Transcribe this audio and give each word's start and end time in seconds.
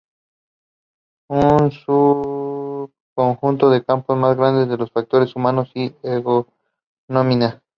Es 1.29 1.47
un 1.59 1.71
subconjunto 3.13 3.69
del 3.69 3.85
campo 3.85 4.15
más 4.15 4.35
grande 4.35 4.65
de 4.65 4.75
los 4.75 4.91
factores 4.91 5.35
humanos 5.35 5.69
y 5.75 5.93
la 6.01 6.15
ergonomía. 7.07 7.61